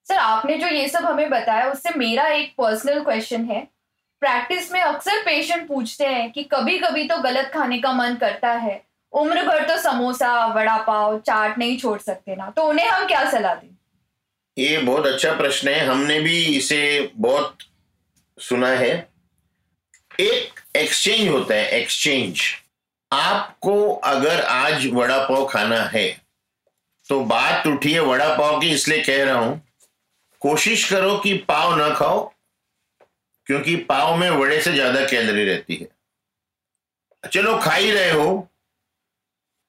सर 0.06 0.16
आपने 0.16 0.56
जो 0.58 0.66
ये 0.66 0.88
सब 0.88 1.04
हमें 1.04 1.30
बताया 1.30 1.70
उससे 1.70 1.90
मेरा 1.98 2.26
एक 2.28 2.52
पर्सनल 2.58 3.02
क्वेश्चन 3.04 3.44
है। 3.44 3.60
प्रैक्टिस 4.22 4.70
में 4.72 4.80
अक्सर 4.80 5.22
पेशेंट 5.24 5.66
पूछते 5.68 6.06
हैं 6.06 6.30
कि 6.32 6.42
कभी 6.44 6.78
कभी 6.78 7.04
तो 7.08 7.16
गलत 7.18 7.50
खाने 7.54 7.78
का 7.78 7.92
मन 7.92 8.16
करता 8.20 8.52
है। 8.58 8.80
उम्र 9.12 9.42
भर 9.42 9.68
तो 9.68 9.76
समोसा 9.78 10.34
वड़ा 10.46 10.76
पाव 10.82 11.18
चाट 11.18 11.58
नहीं 11.58 11.78
छोड़ 11.78 11.98
सकते 12.00 12.36
ना। 12.36 12.50
तो 12.50 12.62
उन्हें 12.62 12.88
हम 12.88 13.06
क्या 13.06 13.30
सलाह 13.30 13.54
दें? 13.54 13.68
ये 14.56 14.78
बहुत 14.78 15.06
अच्छा 15.06 15.32
प्रश्न 15.32 15.68
है। 15.68 15.84
हमने 15.86 16.20
भी 16.20 16.44
इसे 16.56 17.12
बहुत 17.16 17.56
सुना 18.38 18.68
है? 18.68 18.92
एक 20.10 20.60
एक्सचेंज 20.76 21.28
होता 21.28 21.54
है 21.54 21.68
एक्सचेंज 21.72 22.40
आपको 23.10 23.92
अगर 24.04 24.40
आज 24.42 24.86
वड़ा 24.92 25.18
पाव 25.26 25.46
खाना 25.46 25.80
है 25.84 26.08
तो 27.08 27.20
बात 27.22 27.66
उठी 27.66 27.92
है 27.92 28.00
वड़ा 28.00 28.28
पाव 28.36 28.60
की, 28.60 28.70
इसलिए 28.70 29.02
कह 29.04 29.24
रहा 29.24 29.38
हूँ, 29.38 29.60
कोशिश 30.42 30.88
करो 30.90 31.16
कि 31.18 31.32
पाव 31.48 31.76
ना 31.78 31.88
खाओ, 31.94 32.22
क्योंकि 33.46 33.76
पाव 33.84 34.16
में 34.16 34.28
वड़े 34.30 34.60
से 34.62 34.72
ज़्यादा 34.72 35.04
कैलोरी 35.06 35.44
रहती 35.44 35.76
है। 35.76 35.88
चलो 37.24 37.56
खा 37.58 37.74
ही 37.74 37.90
रहे 37.90 38.10
हो, 38.10 38.48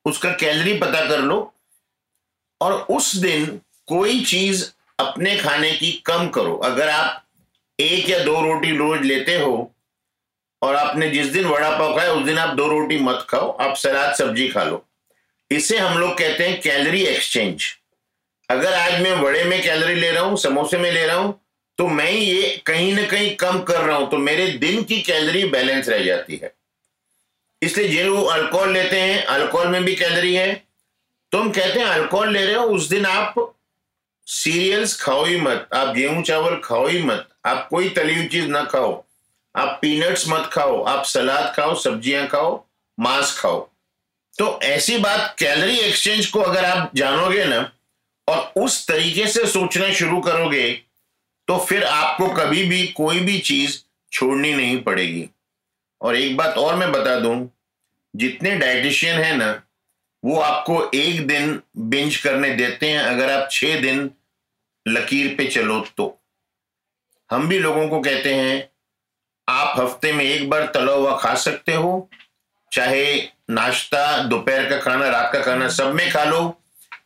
उसका 0.05 0.31
कैलोरी 0.33 0.77
पता 0.79 1.05
कर 1.09 1.21
लो, 1.21 1.53
और 2.61 2.73
उस 2.73 3.15
दिन 3.17 3.59
कोई 3.87 4.23
चीज़ 4.25 4.65
अपने 4.99 5.35
खाने 5.39 5.71
की 5.71 5.91
कम 6.05 6.29
करो। 6.29 6.55
अगर 6.57 6.89
आप 6.89 7.24
एक 7.79 8.09
या 8.09 8.19
दो 8.19 8.41
रोटी 8.41 8.75
रोज 8.77 9.01
लेते 9.01 9.35
हो 9.35 9.71
और 10.61 10.75
आपने 10.75 11.09
जिस 11.09 11.27
दिन 11.27 11.45
वड़ा 11.45 11.69
पाव 11.69 11.95
खाया, 11.97 12.11
उस 12.11 12.25
दिन 12.25 12.37
आप 12.37 12.55
दो 12.55 12.67
रोटी 12.67 12.99
मत 12.99 13.25
खाओ, 13.29 13.51
आप 13.51 13.75
सलाद, 13.77 14.13
सब्ज़ी 14.15 14.47
खा 14.49 14.63
लो। 14.63 14.83
इसे 15.51 15.77
हम 15.77 15.97
लोग 15.99 16.17
कहते 16.17 16.47
हैं 16.47 16.61
कैलोरी 16.61 17.01
एक्सचेंज। 17.05 17.65
अगर 18.49 18.73
आज 18.73 19.01
मैं 19.01 19.13
वड़े 19.13 19.43
में 19.43 19.61
कैलोरी 19.63 19.95
ले 19.95 20.11
रहा 20.11 20.23
हूँ, 20.23 20.37
समोसे 20.37 20.77
में 20.77 20.91
ले 20.91 21.05
रहा 21.05 21.17
हूँ 21.17 21.39
तो 21.77 21.87
मैं 21.87 22.11
ये 22.11 22.61
कहीं 22.65 22.93
ना 22.93 23.05
कहीं 23.07 23.35
कम 23.35 23.59
कर 23.61 23.81
रहा 23.81 23.97
हूँ 23.97 24.09
तो 24.11 24.17
मेरे 24.17 24.47
दिन 24.57 24.83
की 24.83 25.01
कैलोरी 25.01 25.43
बैलेंस 25.45 25.89
रह 25.89 26.03
जाती 26.03 26.35
है। 26.43 26.53
इसलिए 27.61 28.03
जो 28.03 28.21
अल्कोहल 28.21 28.71
लेते 28.73 28.99
हैं, 28.99 29.23
अल्कोहल 29.23 29.67
में 29.67 29.83
भी 29.83 29.95
कैलोरी 29.95 30.33
है। 30.35 30.53
तुम 31.31 31.49
कहते 31.51 31.79
हैं 31.79 31.85
अल्कोहल 31.85 32.31
ले 32.33 32.45
रहे 32.45 32.55
हो, 32.55 32.63
उस 32.65 32.89
दिन 32.89 33.05
आप 33.05 33.53
सीरियल्स 34.27 34.99
खाओ 35.01 35.23
ही 35.25 35.39
मत, 35.41 35.67
आप 35.73 35.93
गेहूँ 35.95 36.23
चावल 36.23 36.59
खाओ 36.63 36.87
ही 36.87 37.01
मत। 37.01 37.27
आप 37.45 37.67
कोई 37.69 37.89
तली 37.89 38.15
हुई 38.15 38.27
चीज़ 38.27 38.47
ना 38.47 38.63
खाओ। 38.63 39.03
आप 39.55 39.77
पीनट्स 39.81 40.27
मत 40.29 40.49
खाओ, 40.53 40.81
आप 40.83 41.03
सलाद 41.05 41.53
खाओ, 41.55 41.75
सब्ज़ियाँ 41.75 42.27
खाओ, 42.27 42.65
मांस 42.97 43.37
खाओ। 43.39 43.59
तो 44.33 44.59
ऐसी 44.63 44.97
बात 44.97 45.35
कैलोरी 45.39 45.77
एक्सचेंज 45.79 46.25
को 46.25 46.39
अगर 46.41 46.65
आप 46.65 46.91
जानोगे 46.95 47.45
ना, 47.45 47.71
और 48.27 48.51
उस 48.57 48.87
तरीके 48.87 49.27
से 49.27 49.45
सोचना 49.47 49.91
शुरू 49.93 50.19
करोगे 50.21 50.71
तो 51.47 51.57
फिर 51.59 51.83
आपको 51.83 52.27
कभी 52.33 52.63
भी 52.65 52.85
कोई 52.87 53.19
भी 53.19 53.37
चीज़ 53.39 53.77
छोड़नी 54.11 54.53
नहीं 54.53 54.81
पड़ेगी। 54.83 55.29
और 56.01 56.15
एक 56.15 56.35
बात 56.37 56.57
और 56.57 56.75
मैं 56.75 56.91
बता 56.91 57.15
दूँ, 57.19 57.49
जितने 58.13 58.55
डाइटिशियन 58.55 59.19
है 59.19 59.35
ना, 59.37 59.61
वो 60.23 60.39
आपको 60.39 60.79
एक 60.95 61.25
दिन 61.27 61.59
बिंज 61.77 62.17
करने 62.17 62.49
देते 62.51 62.89
हैं, 62.89 62.99
अगर 62.99 63.31
आप 63.31 63.47
छह 63.51 63.79
दिन 63.81 64.09
लकीर 64.85 65.35
पे 65.37 65.45
चलो 65.47 65.79
तो। 65.97 66.07
हम 67.29 67.47
भी 67.47 67.59
लोगों 67.59 67.87
को 67.89 67.99
कहते 67.99 68.33
हैं, 68.33 68.69
आप 69.47 69.79
हफ़्ते 69.79 70.11
में 70.13 70.23
एक 70.25 70.49
बार 70.49 70.65
तला 70.65 70.93
हुआ 70.93 71.15
खा 71.17 71.33
सकते 71.35 71.73
हो। 71.73 72.09
चाहे 72.71 73.15
नाश्ता, 73.49 74.23
दोपहर 74.23 74.69
का 74.69 74.79
खाना, 74.79 75.09
रात 75.09 75.31
का 75.33 75.41
खाना 75.41 75.67
सब 75.69 75.93
में 75.93 76.09
खा 76.11 76.23
लो, 76.23 76.61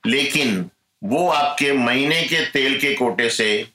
लेकिन 0.06 0.70
वो 1.02 1.28
आपके 1.30 1.72
महीने 1.72 2.22
के 2.24 2.46
तेल 2.46 2.80
के 2.80 2.94
कोटे 2.94 3.30
से 3.30 3.68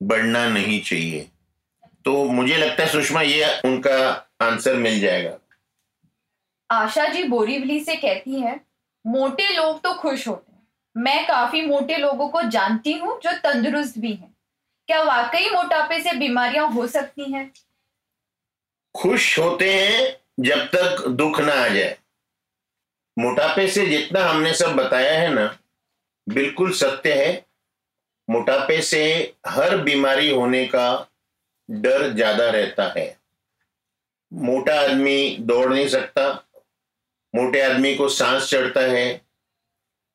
बढ़ना 0.00 0.48
नहीं 0.48 0.80
चाहिए। 0.80 1.28
तो 2.04 2.24
मुझे 2.24 2.56
लगता 2.56 2.82
है 2.82 2.88
सुषमा, 2.88 3.22
ये 3.22 3.60
उनका 3.64 3.98
आंसर 4.42 4.74
मिल 4.74 5.00
जाएगा। 5.00 5.38
आशा 6.70 7.06
जी 7.08 7.22
बोरीवली 7.22 7.80
से 7.80 7.96
कहती 7.96 8.40
है, 8.40 8.60
मोटे 9.04 9.48
लोग 9.56 9.82
तो 9.82 9.92
खुश 9.94 10.26
होते 10.28 10.52
हैं। 10.52 10.66
मैं 10.96 11.26
काफ़ी 11.26 11.62
मोटे 11.62 11.96
लोगों 11.96 12.28
को 12.28 12.42
जानती 12.42 12.92
हूँ 12.92 13.20
जो 13.20 13.32
तंदुरुस्त 13.32 13.98
भी 13.98 14.12
हैं। 14.12 14.34
क्या 14.88 15.02
वाकई 15.02 15.48
मोटापे 15.50 16.00
से 16.02 16.12
बीमारियाँ 16.18 16.68
हो 16.68 16.86
सकती 16.86 17.32
हैं? 17.32 17.50
खुश 18.94 19.38
होते 19.38 19.72
हैं 19.72 20.16
जब 20.40 20.64
तक 20.66 21.06
दुख 21.08 21.40
ना 21.40 21.52
आ 21.54 21.66
जाए। 21.68 21.96
मोटापे 23.16 23.66
से 23.68 23.86
जितना 23.86 24.24
हमने 24.24 24.54
सब 24.54 24.74
बताया 24.76 25.18
है 25.20 25.32
ना, 25.34 25.58
बिल्कुल 26.26 26.72
सत्य 26.72 27.12
है। 27.14 27.46
मोटापे 28.28 28.80
से 28.82 29.04
हर 29.46 29.76
बीमारी 29.76 30.30
होने 30.30 30.64
का 30.66 30.88
डर 31.68 32.12
ज़्यादा 32.14 32.48
रहता 32.50 32.92
है। 32.96 33.06
मोटा 34.32 34.80
आदमी 34.80 35.36
दौड़ 35.40 35.68
नहीं 35.72 35.88
सकता, 35.88 36.28
मोटे 37.34 37.60
आदमी 37.62 37.94
को 37.94 38.08
सांस 38.08 38.50
चढ़ता 38.50 38.80
है 38.80 39.06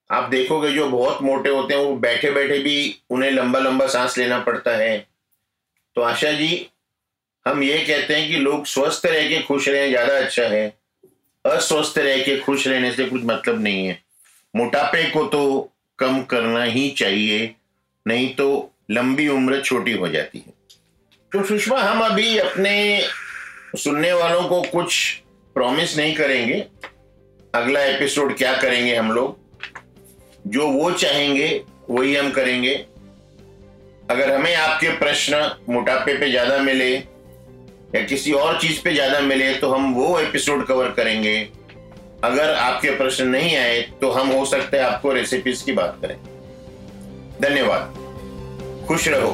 आप 0.09 0.29
देखोगे 0.29 0.71
जो 0.71 0.87
बहुत 0.89 1.21
मोटे 1.21 1.49
होते 1.49 1.73
हैं, 1.73 1.81
वो 1.81 1.95
बैठे 1.95 2.31
बैठे 2.31 2.57
भी 2.59 2.95
उन्हें 3.09 3.31
लंबा 3.31 3.59
लंबा 3.59 3.87
सांस 3.87 4.17
लेना 4.17 4.39
पड़ता 4.39 4.75
है। 4.77 4.97
तो 5.95 6.01
आशा 6.01 6.31
जी, 6.31 6.67
हम 7.45 7.63
ये 7.63 7.77
कहते 7.79 8.15
हैं 8.15 8.27
कि 8.29 8.37
लोग 8.37 8.65
स्वस्थ 8.65 9.05
रह 9.05 9.27
के 9.29 9.41
खुश 9.41 9.67
रहें, 9.67 9.89
ज़्यादा 9.89 10.17
अच्छा 10.17 10.43
है। 10.43 10.67
अस्वस्थ 11.45 11.97
रह 11.97 12.23
के 12.23 12.37
खुश 12.37 12.67
रहने 12.67 12.91
से 12.91 13.05
कुछ 13.05 13.21
मतलब 13.23 13.61
नहीं 13.61 13.85
है। 13.87 13.99
मोटापे 14.53 15.03
को 15.09 15.25
तो 15.25 15.71
कम 15.99 16.21
करना 16.23 16.63
ही 16.63 16.89
चाहिए, 16.91 17.53
नहीं 18.05 18.33
तो 18.35 18.71
लंबी 18.91 19.27
उम्र 19.27 19.61
छोटी 19.61 19.91
हो 19.91 20.07
जाती 20.07 20.39
है। 20.39 20.53
तो 21.31 21.43
सुषमा, 21.43 21.81
हम 21.81 22.01
अभी 22.01 22.37
अपने 22.37 23.07
सुनने 23.77 24.11
वालों 24.13 24.43
को 24.43 24.61
कुछ 24.61 25.13
प्रॉमिस 25.55 25.97
नहीं 25.97 26.15
करेंगे। 26.15 26.65
अगला 27.53 27.83
एपिसोड 27.83 28.35
क्या 28.37 28.55
करेंगे 28.57 28.95
हम 28.95 29.11
लोग? 29.11 29.42
जो 30.47 30.67
वो 30.67 30.91
चाहेंगे, 30.91 31.47
वही 31.89 32.15
हम 32.15 32.31
करेंगे। 32.31 32.73
अगर 34.11 34.33
हमें 34.33 34.55
आपके 34.55 34.89
प्रश्न 34.97 35.49
मोटापे 35.69 36.17
पे 36.17 36.29
ज़्यादा 36.29 36.57
मिले 36.57 36.93
या 36.93 38.01
किसी 38.05 38.31
और 38.33 38.59
चीज़ 38.61 38.81
पे 38.83 38.93
ज़्यादा 38.93 39.19
मिले 39.21 39.53
तो 39.53 39.69
हम 39.69 39.93
वो 39.93 40.17
एपिसोड 40.19 40.65
कवर 40.67 40.89
करेंगे। 40.91 41.37
अगर 42.23 42.53
आपके 42.53 42.91
प्रश्न 42.97 43.27
नहीं 43.27 43.55
आए 43.57 43.81
तो 44.01 44.09
हम 44.11 44.29
हो 44.29 44.45
सकते 44.45 44.77
है 44.77 44.83
आपको 44.83 45.11
रेसिपीज़ 45.11 45.63
की 45.65 45.71
बात 45.71 45.97
करें। 46.01 46.15
धन्यवाद। 47.41 48.85
खुश 48.87 49.07
रहो। 49.07 49.31